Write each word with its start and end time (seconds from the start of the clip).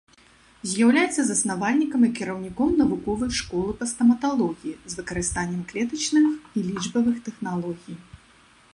З'яўляецца 0.69 1.21
заснавальнікам 1.27 2.01
і 2.07 2.09
кіраўніком 2.21 2.71
навуковай 2.81 3.31
школы 3.41 3.71
па 3.83 3.91
стаматалогіі 3.93 4.79
з 4.93 5.01
выкарыстаннем 5.01 5.61
клетачных 5.73 6.25
і 6.61 6.69
лічбавых 6.71 7.15
тэхналогій. 7.29 7.97